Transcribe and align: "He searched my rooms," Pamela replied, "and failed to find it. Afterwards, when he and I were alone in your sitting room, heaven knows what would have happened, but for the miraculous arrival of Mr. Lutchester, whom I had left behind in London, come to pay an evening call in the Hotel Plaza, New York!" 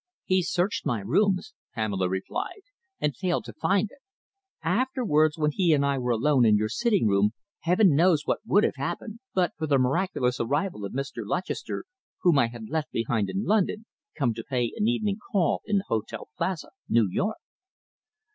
"He 0.25 0.41
searched 0.41 0.83
my 0.83 1.01
rooms," 1.01 1.53
Pamela 1.75 2.09
replied, 2.09 2.63
"and 2.99 3.15
failed 3.15 3.45
to 3.45 3.53
find 3.53 3.91
it. 3.91 3.99
Afterwards, 4.63 5.37
when 5.37 5.51
he 5.51 5.73
and 5.73 5.85
I 5.85 5.99
were 5.99 6.09
alone 6.09 6.43
in 6.43 6.57
your 6.57 6.69
sitting 6.69 7.05
room, 7.05 7.33
heaven 7.59 7.93
knows 7.95 8.25
what 8.25 8.39
would 8.43 8.63
have 8.63 8.77
happened, 8.77 9.19
but 9.35 9.51
for 9.59 9.67
the 9.67 9.77
miraculous 9.77 10.39
arrival 10.39 10.85
of 10.85 10.93
Mr. 10.93 11.21
Lutchester, 11.23 11.85
whom 12.23 12.39
I 12.39 12.47
had 12.47 12.67
left 12.67 12.91
behind 12.91 13.29
in 13.29 13.45
London, 13.45 13.85
come 14.17 14.33
to 14.33 14.43
pay 14.43 14.73
an 14.75 14.87
evening 14.87 15.19
call 15.31 15.61
in 15.65 15.77
the 15.77 15.85
Hotel 15.87 16.29
Plaza, 16.35 16.69
New 16.89 17.07
York!" 17.07 17.37